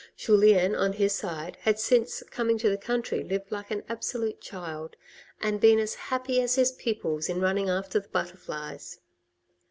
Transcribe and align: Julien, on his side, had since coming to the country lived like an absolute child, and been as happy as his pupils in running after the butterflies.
Julien, 0.17 0.73
on 0.73 0.93
his 0.93 1.13
side, 1.13 1.59
had 1.61 1.77
since 1.77 2.23
coming 2.31 2.57
to 2.57 2.67
the 2.71 2.75
country 2.79 3.23
lived 3.23 3.51
like 3.51 3.69
an 3.69 3.83
absolute 3.87 4.41
child, 4.41 4.95
and 5.39 5.61
been 5.61 5.77
as 5.77 5.93
happy 6.09 6.41
as 6.41 6.55
his 6.55 6.71
pupils 6.71 7.29
in 7.29 7.39
running 7.39 7.69
after 7.69 7.99
the 7.99 8.09
butterflies. 8.09 8.97